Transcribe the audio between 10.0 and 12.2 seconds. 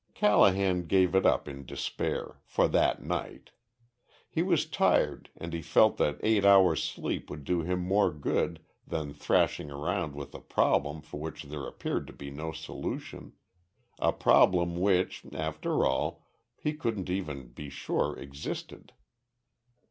with a problem for which there appeared to